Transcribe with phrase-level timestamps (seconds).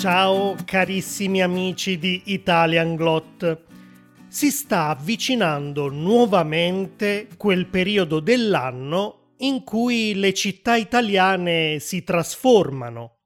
[0.00, 3.64] Ciao carissimi amici di Italian Glot.
[4.28, 13.18] Si sta avvicinando nuovamente quel periodo dell'anno in cui le città italiane si trasformano.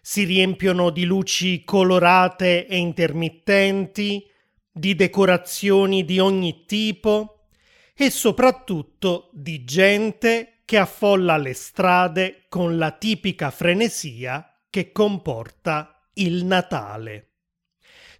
[0.00, 4.24] Si riempiono di luci colorate e intermittenti,
[4.70, 7.48] di decorazioni di ogni tipo
[7.96, 16.44] e soprattutto di gente che affolla le strade con la tipica frenesia che comporta il
[16.44, 17.30] Natale.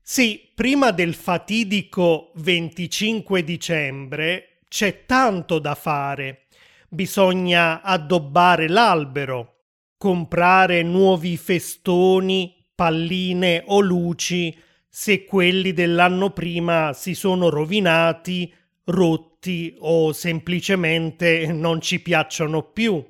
[0.02, 6.46] Sì, prima del fatidico 25 dicembre c'è tanto da fare.
[6.88, 9.64] Bisogna addobbare l'albero,
[9.96, 14.56] comprare nuovi festoni, palline o luci
[14.88, 18.50] se quelli dell'anno prima si sono rovinati,
[18.84, 23.04] rotti o semplicemente non ci piacciono più.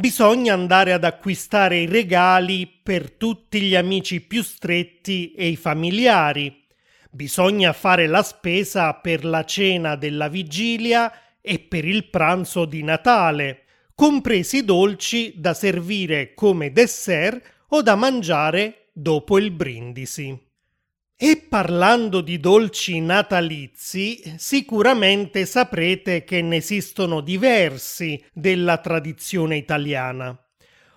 [0.00, 6.64] Bisogna andare ad acquistare i regali per tutti gli amici più stretti e i familiari.
[7.10, 11.12] Bisogna fare la spesa per la cena della vigilia
[11.42, 17.94] e per il pranzo di Natale, compresi i dolci da servire come dessert o da
[17.94, 20.49] mangiare dopo il brindisi.
[21.22, 30.34] E parlando di dolci natalizi, sicuramente saprete che ne esistono diversi della tradizione italiana.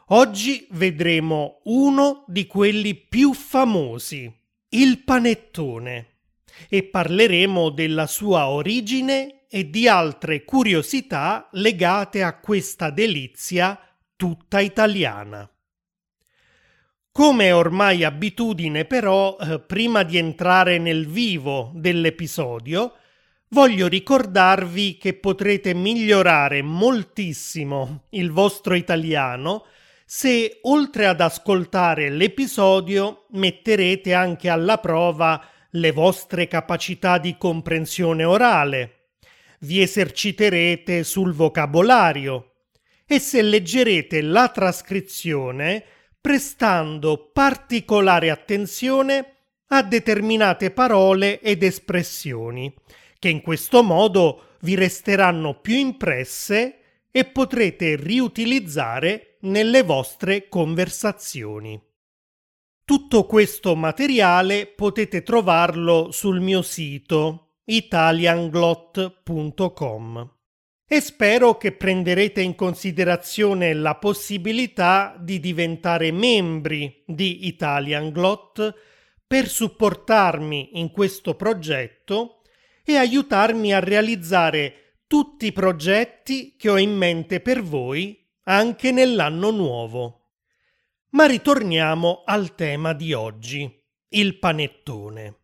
[0.07, 4.33] Oggi vedremo uno di quelli più famosi,
[4.69, 6.19] il panettone,
[6.69, 13.77] e parleremo della sua origine e di altre curiosità legate a questa delizia
[14.15, 15.52] tutta italiana.
[17.13, 22.95] Come ormai abitudine però, eh, prima di entrare nel vivo dell'episodio,
[23.49, 29.65] voglio ricordarvi che potrete migliorare moltissimo il vostro italiano
[30.03, 39.09] se oltre ad ascoltare l'episodio metterete anche alla prova le vostre capacità di comprensione orale,
[39.59, 42.53] vi eserciterete sul vocabolario.
[43.05, 45.85] E se leggerete la trascrizione
[46.23, 49.35] prestando particolare attenzione
[49.67, 52.73] a determinate parole ed espressioni,
[53.19, 56.77] che in questo modo vi resteranno più impresse
[57.11, 61.77] e potrete riutilizzare nelle vostre conversazioni.
[62.85, 70.32] Tutto questo materiale potete trovarlo sul mio sito italianglot.com
[70.93, 78.75] e spero che prenderete in considerazione la possibilità di diventare membri di Italian Glot
[79.25, 82.43] per supportarmi in questo progetto
[82.85, 89.49] e aiutarmi a realizzare tutti i progetti che ho in mente per voi anche nell'anno
[89.49, 90.35] nuovo.
[91.13, 95.42] Ma ritorniamo al tema di oggi, il panettone.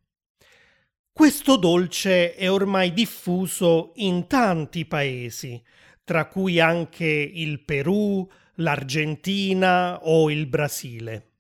[1.20, 5.62] Questo dolce è ormai diffuso in tanti paesi,
[6.06, 8.26] tra cui anche il Perù,
[8.56, 11.32] l'Argentina o il Brasile.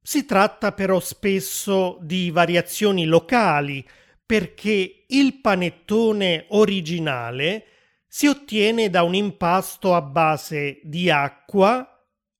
[0.00, 3.84] Si tratta però spesso di variazioni locali
[4.24, 7.64] perché il panettone originale
[8.06, 11.84] si ottiene da un impasto a base di acqua,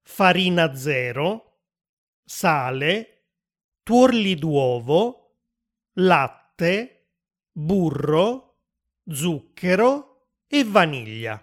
[0.04, 1.62] farina zero,
[2.25, 3.25] sale,
[3.82, 5.41] tuorli d'uovo,
[5.94, 7.09] latte, latte,
[7.53, 8.55] burro,
[9.06, 11.41] zucchero e vaniglia.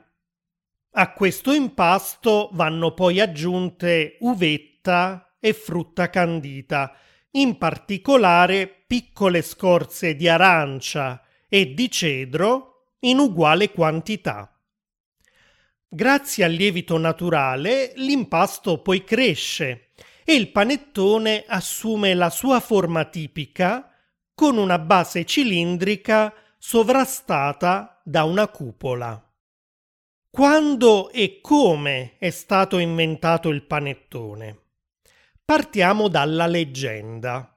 [0.95, 6.95] A questo impasto vanno poi aggiunte uvetta e frutta candita,
[7.31, 14.49] in particolare piccole scorze di arancia e di cedro in uguale quantità.
[15.87, 19.89] Grazie al lievito naturale l'impasto poi cresce
[20.23, 23.92] e il panettone assume la sua forma tipica
[24.35, 29.21] con una base cilindrica sovrastata da una cupola.
[30.29, 34.57] Quando e come è stato inventato il panettone?
[35.45, 37.55] Partiamo dalla leggenda.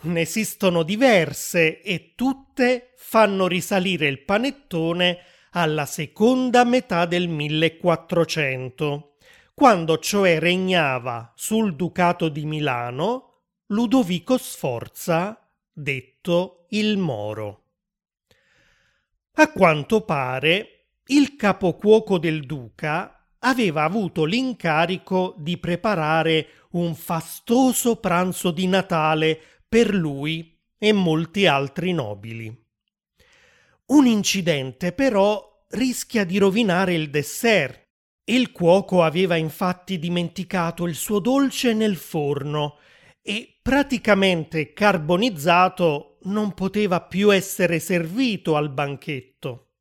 [0.00, 5.18] Ne esistono diverse e tutte fanno risalire il panettone
[5.52, 9.14] alla seconda metà del 1400,
[9.54, 15.47] quando cioè regnava sul Ducato di Milano Ludovico Sforza
[15.78, 17.62] detto il Moro.
[19.34, 28.50] A quanto pare, il capocuoco del duca aveva avuto l'incarico di preparare un fastoso pranzo
[28.50, 32.66] di Natale per lui e molti altri nobili.
[33.86, 37.86] Un incidente però rischia di rovinare il dessert.
[38.24, 42.78] Il cuoco aveva infatti dimenticato il suo dolce nel forno
[43.28, 49.72] e praticamente carbonizzato non poteva più essere servito al banchetto.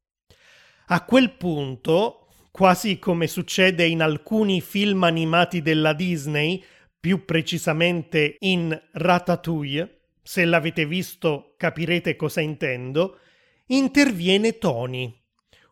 [0.88, 6.62] A quel punto, quasi come succede in alcuni film animati della Disney,
[7.00, 13.20] più precisamente in Ratatouille, se l'avete visto capirete cosa intendo,
[13.68, 15.24] interviene Tony,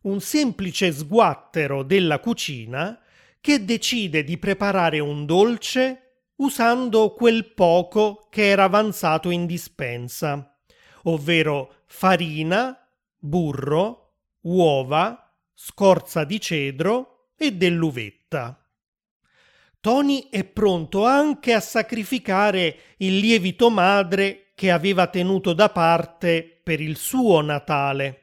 [0.03, 2.97] un semplice sguattero della cucina
[3.41, 6.04] che decide di preparare un dolce
[6.37, 10.57] usando quel poco che era avanzato in dispensa,
[11.03, 12.77] ovvero farina,
[13.17, 18.59] burro, uova, scorza di cedro e dell'uvetta.
[19.79, 26.81] Tony è pronto anche a sacrificare il lievito madre che aveva tenuto da parte per
[26.81, 28.21] il suo Natale.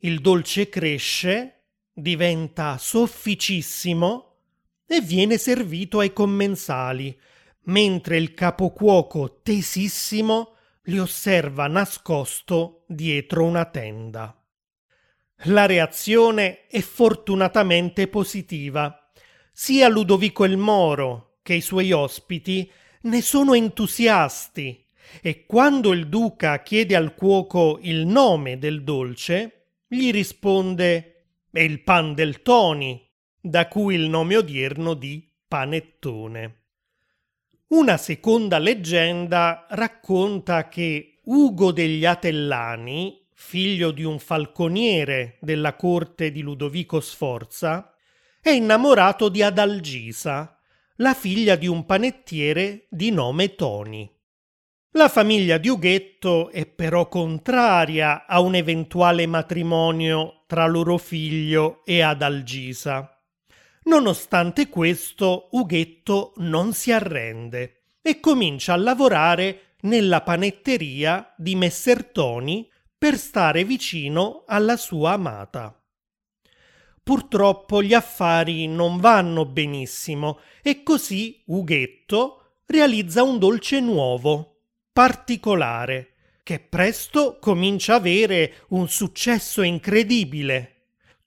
[0.00, 4.33] Il dolce cresce, diventa sofficissimo
[4.86, 7.18] e viene servito ai commensali,
[7.64, 10.54] mentre il capocuoco tesissimo
[10.84, 14.38] li osserva nascosto dietro una tenda.
[15.48, 19.10] La reazione è fortunatamente positiva.
[19.52, 22.70] Sia Ludovico il Moro che i suoi ospiti
[23.02, 24.84] ne sono entusiasti
[25.20, 31.10] e quando il duca chiede al cuoco il nome del dolce, gli risponde
[31.52, 33.03] è il pan del Toni,
[33.46, 36.62] da cui il nome odierno di panettone.
[37.68, 46.40] Una seconda leggenda racconta che Ugo degli Atellani, figlio di un falconiere della corte di
[46.40, 47.94] Ludovico Sforza,
[48.40, 50.58] è innamorato di Adalgisa,
[50.96, 54.10] la figlia di un panettiere di nome Toni.
[54.92, 62.00] La famiglia di Ughetto è però contraria a un eventuale matrimonio tra loro figlio e
[62.00, 63.13] Adalgisa.
[63.84, 72.70] Nonostante questo, Ughetto non si arrende e comincia a lavorare nella panetteria di Messer Toni
[72.96, 75.78] per stare vicino alla sua amata.
[77.02, 84.60] Purtroppo gli affari non vanno benissimo e così Ughetto realizza un dolce nuovo,
[84.90, 90.73] particolare, che presto comincia a avere un successo incredibile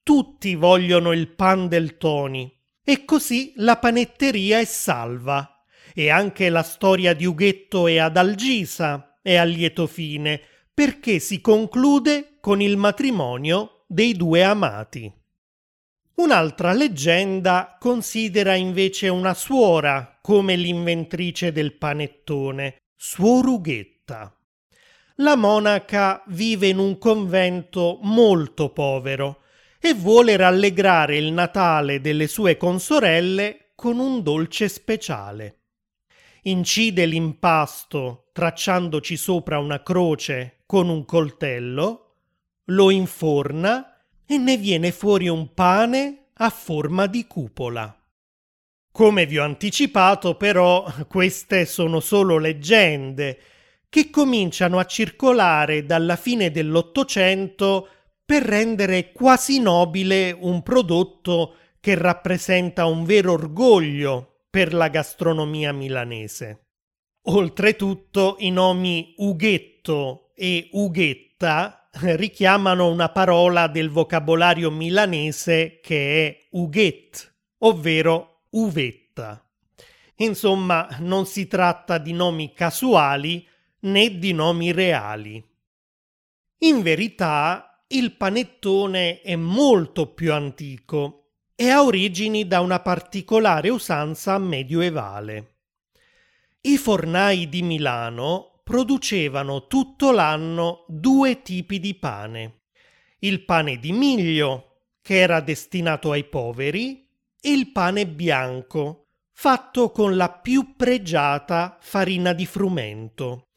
[0.08, 2.50] tutti vogliono il pan del Toni.
[2.82, 5.66] E così la panetteria è salva.
[5.94, 10.40] E anche la storia di Ughetto e Adalgisa è a lieto fine,
[10.74, 15.12] perché si conclude con il matrimonio dei due amati.
[16.16, 24.34] Un'altra leggenda considera invece una suora come l'inventrice del panettone, Suor Ughetta.
[25.16, 29.42] La monaca vive in un convento molto povero
[29.80, 35.60] e vuole rallegrare il Natale delle sue consorelle con un dolce speciale.
[36.44, 42.16] Incide l'impasto tracciandoci sopra una croce con un coltello,
[42.66, 47.94] lo inforna e ne viene fuori un pane a forma di cupola.
[48.92, 53.40] Come vi ho anticipato, però, queste sono solo leggende
[53.90, 57.90] che cominciano a circolare dalla fine dell'Ottocento
[58.28, 66.66] per rendere quasi nobile un prodotto che rappresenta un vero orgoglio per la gastronomia milanese.
[67.28, 77.34] Oltretutto i nomi Ughetto e Ughetta richiamano una parola del vocabolario milanese che è Ughet,
[77.60, 79.42] ovvero uvetta.
[80.18, 83.48] Insomma, non si tratta di nomi casuali
[83.82, 85.42] né di nomi reali.
[86.60, 94.38] In verità, il panettone è molto più antico e ha origini da una particolare usanza
[94.38, 95.56] medioevale.
[96.62, 102.64] I fornai di Milano producevano tutto l'anno due tipi di pane.
[103.20, 107.08] Il pane di miglio, che era destinato ai poveri,
[107.40, 113.48] e il pane bianco, fatto con la più pregiata farina di frumento,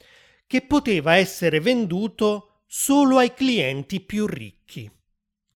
[0.46, 4.88] che poteva essere venduto solo ai clienti più ricchi.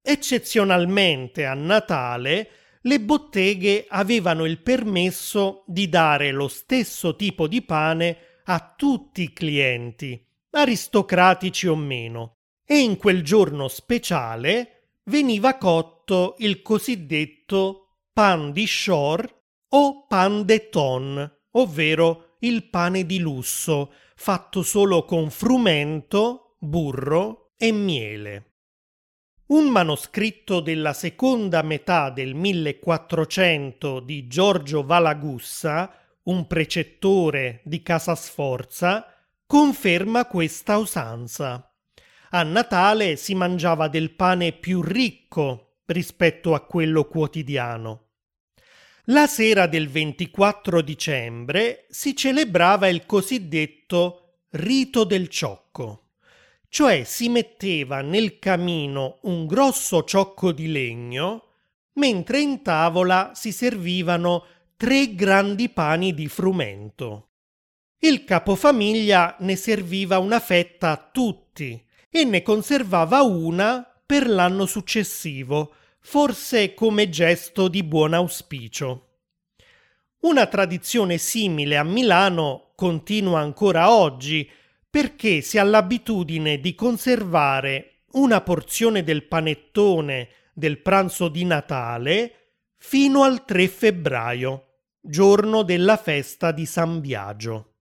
[0.02, 2.50] Eccezionalmente a Natale
[2.82, 9.32] le botteghe avevano il permesso di dare lo stesso tipo di pane a tutti i
[9.32, 18.66] clienti, aristocratici o meno, e in quel giorno speciale veniva cotto il cosiddetto pan di
[18.66, 27.52] shore o pan de ton, ovvero il pane di lusso, fatto solo con frumento burro
[27.58, 28.52] e miele.
[29.48, 35.94] Un manoscritto della seconda metà del 1400 di Giorgio Valagussa,
[36.24, 39.06] un precettore di Casa Sforza,
[39.46, 41.70] conferma questa usanza.
[42.30, 48.08] A Natale si mangiava del pane più ricco rispetto a quello quotidiano.
[49.08, 56.03] La sera del 24 dicembre si celebrava il cosiddetto rito del ciocco,
[56.74, 61.50] cioè si metteva nel camino un grosso ciocco di legno,
[62.00, 64.44] mentre in tavola si servivano
[64.76, 67.28] tre grandi pani di frumento.
[68.00, 75.76] Il capofamiglia ne serviva una fetta a tutti e ne conservava una per l'anno successivo,
[76.00, 79.10] forse come gesto di buon auspicio.
[80.22, 84.50] Una tradizione simile a Milano continua ancora oggi
[84.94, 93.24] perché si ha l'abitudine di conservare una porzione del panettone del pranzo di Natale fino
[93.24, 94.66] al 3 febbraio,
[95.02, 97.78] giorno della festa di San Biagio.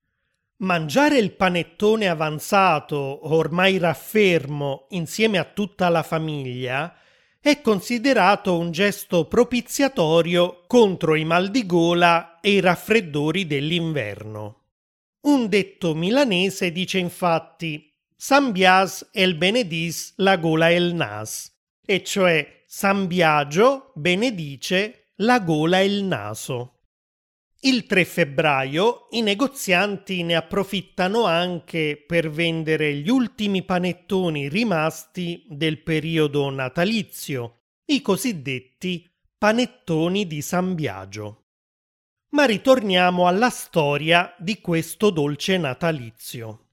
[0.61, 6.97] Mangiare il panettone avanzato, ormai raffermo, insieme a tutta la famiglia,
[7.38, 14.62] è considerato un gesto propiziatorio contro i mal di gola e i raffreddori dell'inverno.
[15.23, 21.52] Un detto milanese dice infatti San Bias el benedis la gola el nas,
[21.85, 26.81] e cioè San Biagio benedice la gola e il naso.
[27.61, 35.83] Il 3 febbraio i negozianti ne approfittano anche per vendere gli ultimi panettoni rimasti del
[35.83, 41.41] periodo natalizio, i cosiddetti panettoni di San Biagio.
[42.32, 46.68] Ma ritorniamo alla storia di questo dolce natalizio.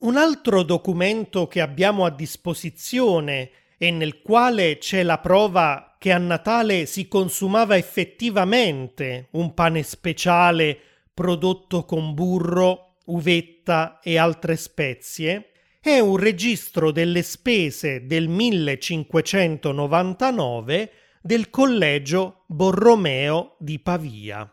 [0.00, 6.18] Un altro documento che abbiamo a disposizione e nel quale c'è la prova che a
[6.18, 10.78] Natale si consumava effettivamente un pane speciale
[11.14, 20.90] prodotto con burro, uvetta e altre spezie, è un registro delle spese del 1599
[21.22, 24.50] del collegio Borromeo di Pavia.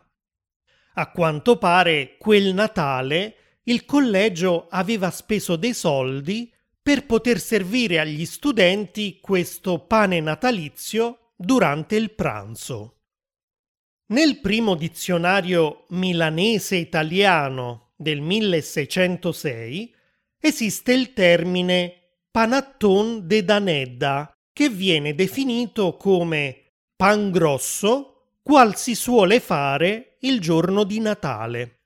[0.94, 3.34] A quanto pare quel Natale
[3.64, 11.96] il collegio aveva speso dei soldi per poter servire agli studenti questo pane natalizio durante
[11.96, 13.00] il pranzo.
[14.06, 19.94] Nel primo dizionario milanese-italiano del 1606
[20.38, 21.94] esiste il termine
[22.30, 30.84] panatton de danedda, che viene definito come pan grosso qual si suole fare il giorno
[30.84, 31.80] di Natale.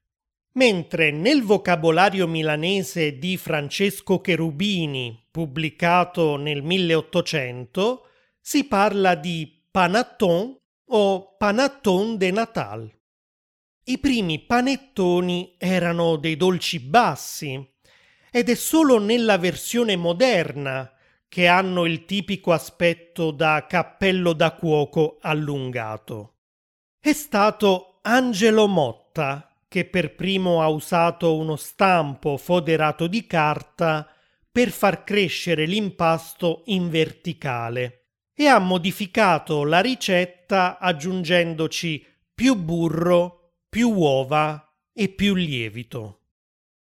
[0.52, 8.09] Mentre nel vocabolario milanese di Francesco Cherubini, pubblicato nel 1800,
[8.40, 12.92] si parla di panettone o panettone de Natal.
[13.87, 17.73] I primi panettoni erano dei dolci bassi
[18.30, 20.90] ed è solo nella versione moderna
[21.35, 26.35] che hanno il tipico aspetto da cappello da cuoco allungato.
[27.00, 34.09] È stato Angelo Motta che per primo ha usato uno stampo foderato di carta
[34.49, 43.91] per far crescere l'impasto in verticale e ha modificato la ricetta aggiungendoci più burro, più
[43.91, 46.21] uova e più lievito.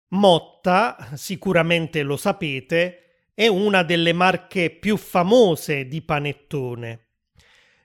[0.08, 2.98] Motta, sicuramente lo sapete,
[3.34, 7.08] è una delle marche più famose di panettone.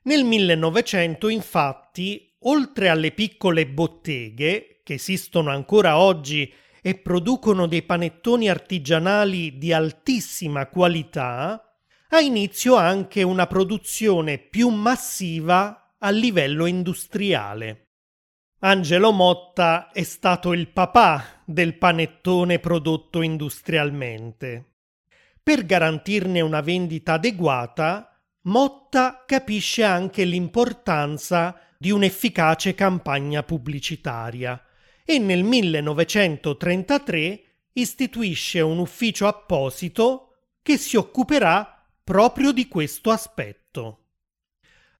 [0.03, 8.47] Nel 1900, infatti, oltre alle piccole botteghe, che esistono ancora oggi e producono dei panettoni
[8.47, 11.63] artigianali di altissima qualità,
[12.09, 17.87] ha inizio anche una produzione più massiva a livello industriale.
[18.59, 24.69] Angelo Motta è stato il papà del panettone prodotto industrialmente.
[25.49, 34.63] Per garantirne una vendita adeguata, Motta capisce anche l'importanza di un'efficace campagna pubblicitaria
[35.03, 44.03] e nel 1933 istituisce un ufficio apposito che si occuperà proprio di questo aspetto.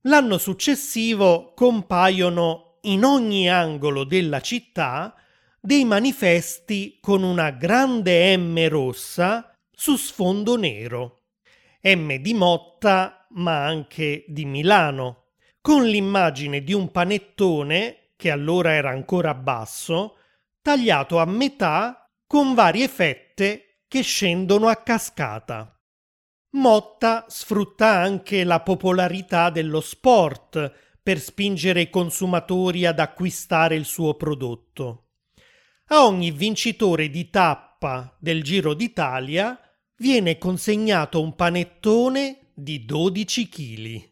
[0.01, 5.13] L'anno successivo compaiono in ogni angolo della città
[5.59, 11.21] dei manifesti con una grande M rossa su sfondo nero.
[11.83, 15.27] M di Motta, ma anche di Milano,
[15.61, 20.17] con l'immagine di un panettone, che allora era ancora basso,
[20.61, 25.81] tagliato a metà con varie fette che scendono a cascata.
[26.55, 34.15] Motta sfrutta anche la popolarità dello sport per spingere i consumatori ad acquistare il suo
[34.15, 35.11] prodotto.
[35.91, 39.57] A ogni vincitore di tappa del Giro d'Italia
[39.99, 44.09] viene consegnato un panettone di 12 kg.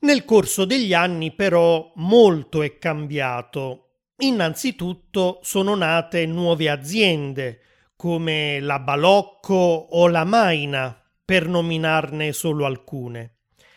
[0.00, 3.90] Nel corso degli anni però molto è cambiato.
[4.18, 7.60] Innanzitutto sono nate nuove aziende
[7.96, 13.36] come la Balocco o la Maina, per nominarne solo alcune.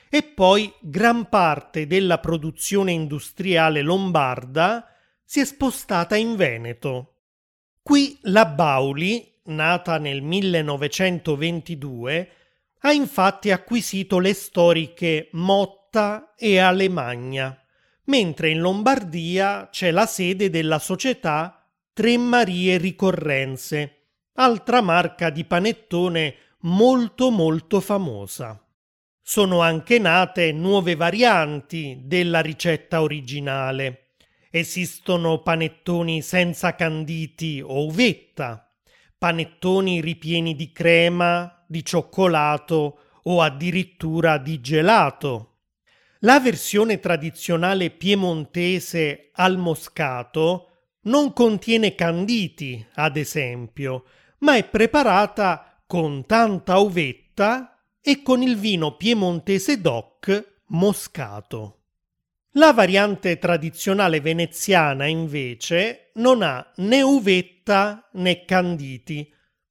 [0.09, 4.87] E poi gran parte della produzione industriale lombarda
[5.23, 7.17] si è spostata in Veneto.
[7.81, 12.29] Qui la Bauli, nata nel 1922,
[12.79, 17.57] ha infatti acquisito le storiche Motta e Alemagna,
[18.05, 26.35] mentre in Lombardia c'è la sede della società Tre Marie Ricorrenze, altra marca di panettone
[26.61, 28.59] molto molto famosa.
[29.21, 34.15] Sono anche nate nuove varianti della ricetta originale.
[34.51, 38.64] Esistono panettoni senza canditi o uvetta,
[39.17, 45.51] panettoni ripieni di crema, di cioccolato o addirittura di gelato.
[46.19, 50.69] La versione tradizionale piemontese al moscato
[51.01, 54.05] non contiene canditi, ad esempio,
[54.39, 61.84] ma è preparata con tanta uvetta e con il vino piemontese DOC moscato.
[62.57, 69.29] La variante tradizionale veneziana invece non ha né uvetta né canditi,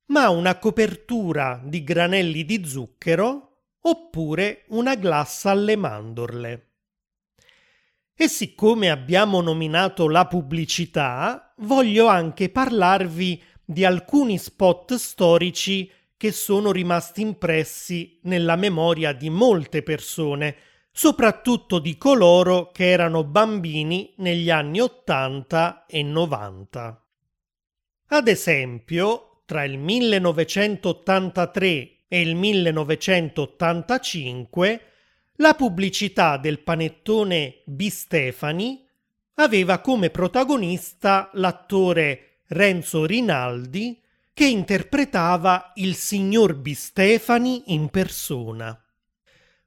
[0.09, 6.73] ma una copertura di granelli di zucchero oppure una glassa alle mandorle.
[8.14, 16.71] E siccome abbiamo nominato la pubblicità, voglio anche parlarvi di alcuni spot storici che sono
[16.71, 20.55] rimasti impressi nella memoria di molte persone,
[20.96, 27.04] soprattutto di coloro che erano bambini negli anni 80 e 90.
[28.07, 34.80] Ad esempio, tra il 1983 e il 1985,
[35.38, 38.87] la pubblicità del panettone Bistefani
[39.35, 44.00] aveva come protagonista l'attore Renzo Rinaldi
[44.33, 48.78] che interpretava il signor Bistefani in persona.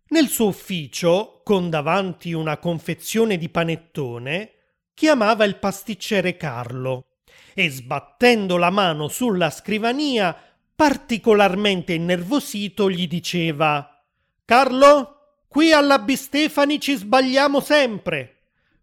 [0.09, 4.51] Nel suo ufficio, con davanti una confezione di panettone,
[4.93, 7.07] chiamava il pasticcere Carlo
[7.53, 10.35] e sbattendo la mano sulla scrivania,
[10.75, 14.01] particolarmente innervosito, gli diceva
[14.45, 18.37] Carlo, qui alla Bistefani ci sbagliamo sempre.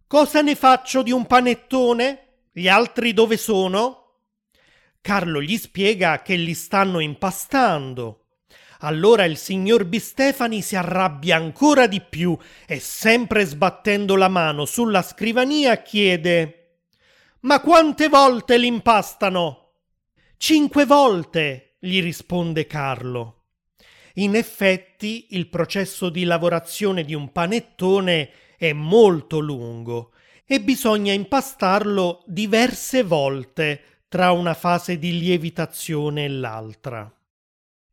[0.07, 2.49] Cosa ne faccio di un panettone?
[2.53, 4.19] Gli altri dove sono?
[5.01, 8.24] Carlo gli spiega che li stanno impastando.
[8.81, 15.03] Allora il signor Bistefani si arrabbia ancora di più e sempre sbattendo la mano sulla
[15.03, 16.79] scrivania chiede
[17.41, 19.73] Ma quante volte li impastano?
[20.37, 23.45] Cinque volte, gli risponde Carlo.
[24.15, 30.13] In effetti il processo di lavorazione di un panettone è molto lungo
[30.47, 37.13] e bisogna impastarlo diverse volte tra una fase di lievitazione e l'altra.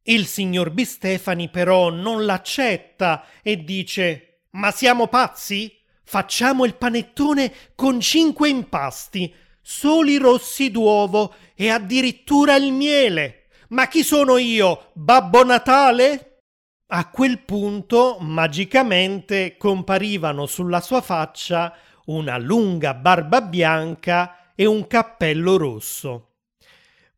[0.03, 5.77] Il signor Bistefani però non l'accetta e dice Ma siamo pazzi?
[6.03, 13.45] Facciamo il panettone con cinque impasti, soli rossi d'uovo e addirittura il miele.
[13.69, 14.89] Ma chi sono io?
[14.93, 16.39] Babbo Natale?
[16.87, 21.73] A quel punto, magicamente, comparivano sulla sua faccia
[22.05, 26.30] una lunga barba bianca e un cappello rosso.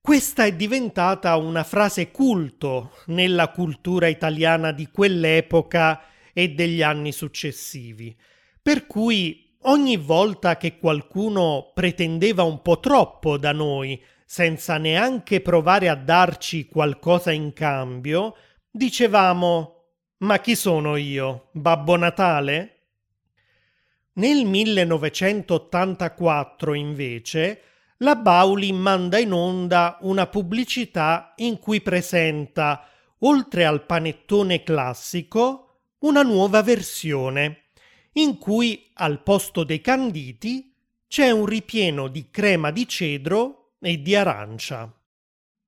[0.05, 6.01] Questa è diventata una frase culto nella cultura italiana di quell'epoca
[6.33, 8.13] e degli anni successivi,
[8.61, 15.87] per cui ogni volta che qualcuno pretendeva un po' troppo da noi, senza neanche provare
[15.87, 18.35] a darci qualcosa in cambio,
[18.69, 19.85] dicevamo
[20.17, 21.47] Ma chi sono io?
[21.53, 22.79] Babbo Natale?
[24.15, 27.61] Nel 1984, invece,
[28.03, 32.85] la Bauli manda in onda una pubblicità in cui presenta,
[33.19, 37.69] oltre al panettone classico, una nuova versione,
[38.13, 40.75] in cui al posto dei canditi
[41.07, 44.93] c'è un ripieno di crema di cedro e di arancia.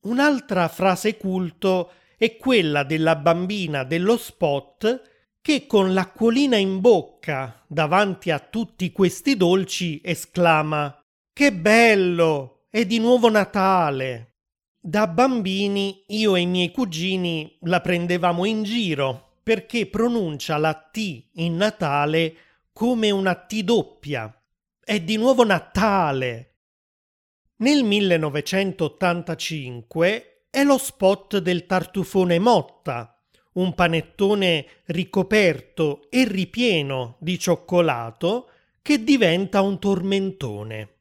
[0.01, 8.29] Un'altra frase culto è quella della bambina dello spot che con l'acquolina in bocca davanti
[8.29, 10.99] a tutti questi dolci esclama
[11.37, 12.67] Che bello!
[12.69, 14.35] È di nuovo Natale!
[14.79, 21.25] Da bambini io e i miei cugini la prendevamo in giro perché pronuncia la T
[21.33, 22.35] in Natale
[22.71, 24.33] come una T doppia.
[24.79, 26.59] È di nuovo Natale.
[27.57, 33.21] Nel 1985 è lo spot del tartufone Motta,
[33.55, 40.94] un panettone ricoperto e ripieno di cioccolato che diventa un tormentone.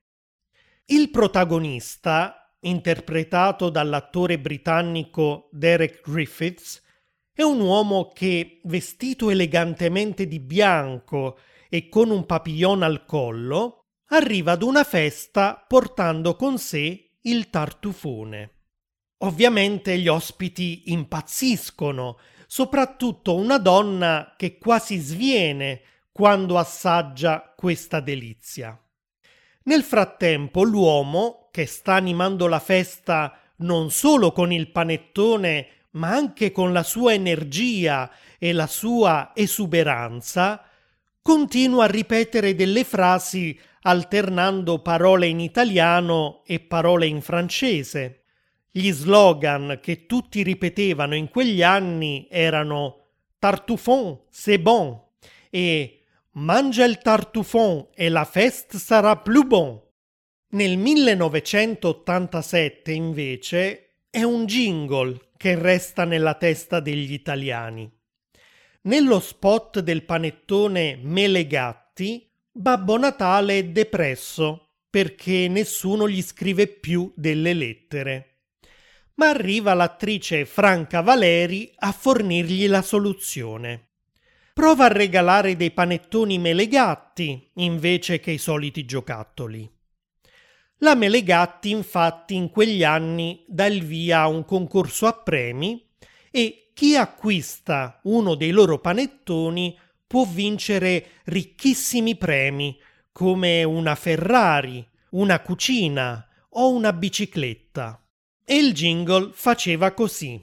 [0.87, 6.83] Il protagonista, interpretato dall'attore britannico Derek Griffiths,
[7.33, 11.39] è un uomo che, vestito elegantemente di bianco
[11.71, 18.51] e con un papillon al collo, arriva ad una festa portando con sé il tartufone.
[19.21, 25.81] Ovviamente gli ospiti impazziscono, soprattutto una donna che quasi sviene
[26.13, 28.79] quando assaggia questa delizia.
[29.65, 36.53] Nel frattempo l'uomo, che sta animando la festa non solo con il panettone, ma anche
[36.53, 40.63] con la sua energia e la sua esuberanza,
[41.23, 48.25] continua a ripetere delle frasi alternando parole in italiano e parole in francese.
[48.71, 52.99] Gli slogan che tutti ripetevano in quegli anni erano
[53.39, 55.01] Tartufon, c'est bon
[55.49, 56.04] e
[56.37, 59.81] Mangia il tartufon e la feste sarà più bon.
[60.55, 67.89] Nel 1987 invece è un jingle che resta nella testa degli italiani.
[68.83, 77.13] Nello spot del panettone Mele Gatti, Babbo Natale è depresso perché nessuno gli scrive più
[77.15, 78.39] delle lettere.
[79.15, 83.91] Ma arriva l'attrice Franca Valeri a fornirgli la soluzione.
[84.55, 89.69] Prova a regalare dei panettoni melegatti invece che i soliti giocattoli.
[90.79, 95.85] La Melegatti infatti in quegli anni dà il via a un concorso a premi
[96.31, 102.79] e chi acquista uno dei loro panettoni può vincere ricchissimi premi
[103.11, 108.01] come una Ferrari, una cucina o una bicicletta.
[108.45, 110.41] E il jingle faceva così.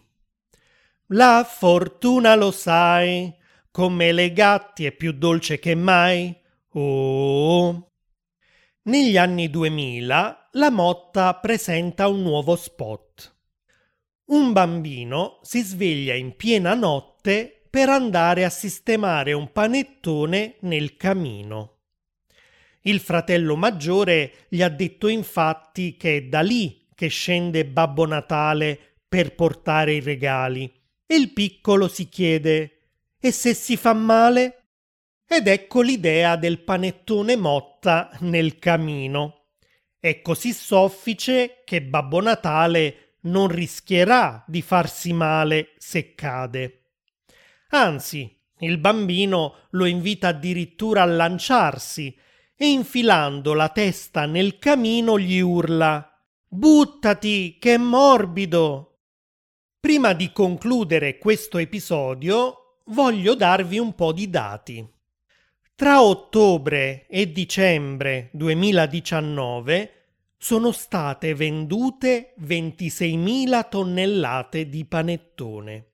[1.14, 3.40] La fortuna lo sai,
[3.72, 6.36] come le gatti è più dolce che mai.
[6.74, 7.92] Oh.
[8.84, 13.36] Negli anni 2000 la Motta presenta un nuovo spot.
[14.26, 21.78] Un bambino si sveglia in piena notte per andare a sistemare un panettone nel camino.
[22.82, 28.98] Il fratello maggiore gli ha detto infatti che è da lì che scende Babbo Natale
[29.08, 30.72] per portare i regali
[31.06, 32.81] e il piccolo si chiede
[33.22, 34.66] e se si fa male?
[35.28, 39.46] Ed ecco l'idea del panettone motta nel camino.
[40.00, 46.94] È così soffice che Babbo Natale non rischierà di farsi male se cade.
[47.70, 52.18] Anzi, il bambino lo invita addirittura a lanciarsi
[52.56, 56.12] e infilando la testa nel camino gli urla
[56.48, 59.04] Buttati, che è morbido!
[59.80, 64.88] Prima di concludere questo episodio voglio darvi un po' di dati.
[65.76, 70.02] Tra ottobre e dicembre 2019
[70.38, 75.94] sono state vendute 26.000 tonnellate di panettone,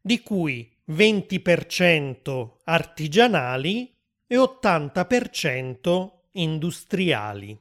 [0.00, 3.94] di cui 20% artigianali
[4.26, 7.58] e 80% industriali.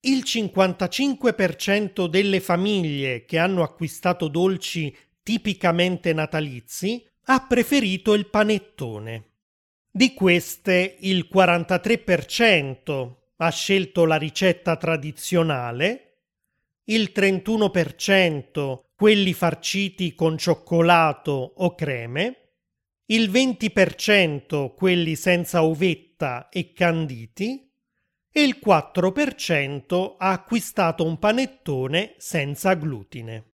[0.00, 9.30] Il 55% delle famiglie che hanno acquistato dolci tipicamente natalizi ha preferito il panettone.
[9.90, 16.18] Di queste il 43% ha scelto la ricetta tradizionale,
[16.84, 22.38] il 31% quelli farciti con cioccolato o creme,
[23.06, 27.70] il 20% quelli senza uvetta e canditi
[28.30, 33.53] e il 4% ha acquistato un panettone senza glutine.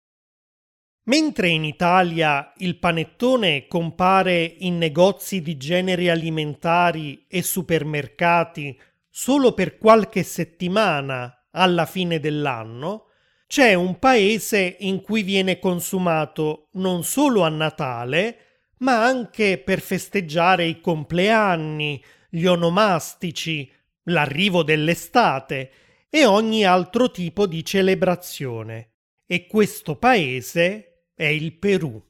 [1.08, 8.76] Mentre in Italia il panettone compare in negozi di generi alimentari e supermercati
[9.08, 13.04] solo per qualche settimana alla fine dell'anno,
[13.46, 18.38] c'è un paese in cui viene consumato non solo a Natale,
[18.78, 23.70] ma anche per festeggiare i compleanni, gli onomastici,
[24.08, 25.70] l'arrivo dell'estate
[26.10, 28.90] e ogni altro tipo di celebrazione.
[29.24, 32.00] E questo paese è il Perù.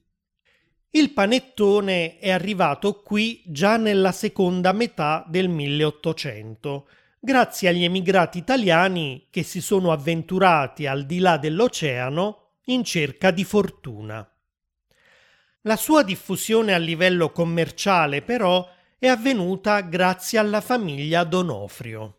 [0.91, 6.89] Il panettone è arrivato qui già nella seconda metà del 1800,
[7.21, 13.45] grazie agli emigrati italiani che si sono avventurati al di là dell'oceano in cerca di
[13.45, 14.29] fortuna.
[15.63, 22.17] La sua diffusione a livello commerciale, però, è avvenuta grazie alla famiglia Donofrio.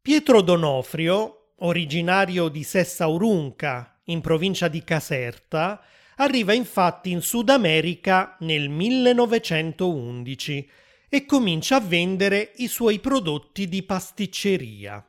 [0.00, 5.82] Pietro Donofrio, originario di Sessaurunca, in provincia di Caserta,
[6.16, 10.70] arriva infatti in Sud America nel 1911
[11.08, 15.06] e comincia a vendere i suoi prodotti di pasticceria.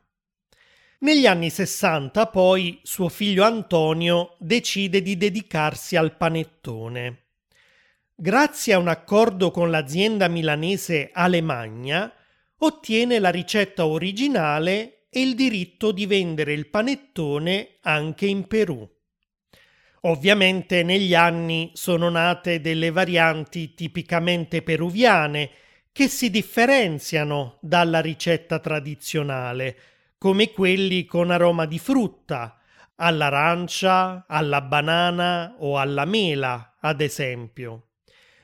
[0.98, 7.22] Negli anni 60 poi suo figlio Antonio decide di dedicarsi al panettone.
[8.14, 12.12] Grazie a un accordo con l'azienda milanese Alemagna,
[12.58, 18.84] ottiene la ricetta originale e il diritto di vendere il panettone anche in Perù.
[20.00, 25.50] Ovviamente negli anni sono nate delle varianti tipicamente peruviane
[25.92, 29.76] che si differenziano dalla ricetta tradizionale,
[30.18, 32.58] come quelli con aroma di frutta,
[32.96, 37.90] all'arancia, alla banana o alla mela, ad esempio.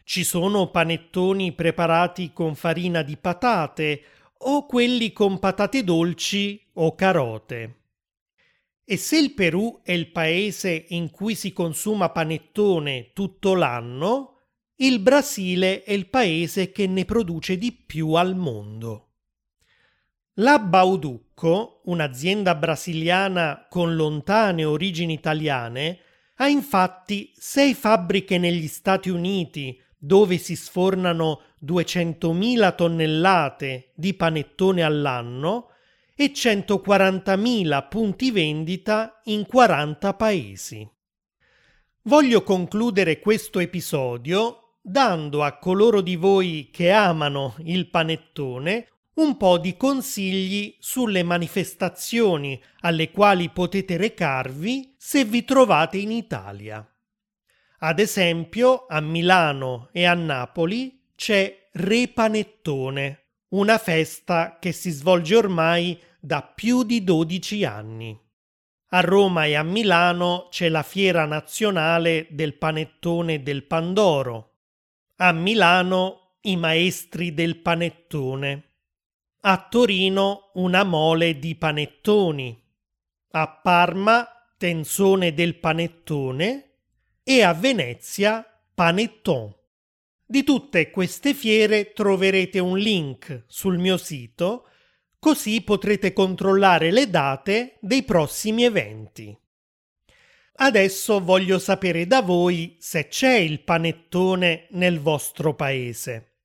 [0.04, 4.02] Ci sono panettoni preparati con farina di patate
[4.42, 7.74] o quelli con patate dolci o carote.
[8.84, 14.38] E se il Perù è il paese in cui si consuma panettone tutto l'anno,
[14.76, 19.10] il Brasile è il paese che ne produce di più al mondo.
[20.34, 25.98] La Bauducco, un'azienda brasiliana con lontane origini italiane,
[26.36, 35.68] ha infatti sei fabbriche negli Stati Uniti dove si sfornano 200.000 tonnellate di panettone all'anno
[36.16, 40.90] e 140.000 punti vendita in 40 paesi.
[42.04, 49.58] Voglio concludere questo episodio dando a coloro di voi che amano il panettone un po'
[49.58, 56.89] di consigli sulle manifestazioni alle quali potete recarvi se vi trovate in Italia.
[57.82, 65.34] Ad esempio, a Milano e a Napoli c'è Re Panettone, una festa che si svolge
[65.34, 68.20] ormai da più di 12 anni.
[68.90, 74.56] A Roma e a Milano c'è la fiera nazionale del panettone del Pandoro.
[75.16, 78.72] A Milano i maestri del panettone.
[79.40, 82.62] A Torino una mole di panettoni.
[83.30, 86.69] A Parma tensone del panettone
[87.22, 89.54] e a Venezia Panetton.
[90.24, 94.66] Di tutte queste fiere troverete un link sul mio sito
[95.18, 99.36] così potrete controllare le date dei prossimi eventi.
[100.62, 106.38] Adesso voglio sapere da voi se c'è il panettone nel vostro paese.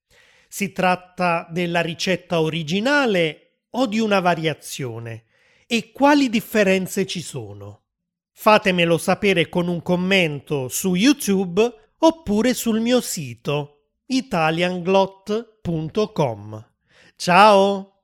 [0.48, 5.24] Si tratta della ricetta originale o di una variazione?
[5.66, 7.85] E quali differenze ci sono?
[8.38, 16.66] Fatemelo sapere con un commento su YouTube oppure sul mio sito italianglot.com.
[17.16, 17.95] Ciao!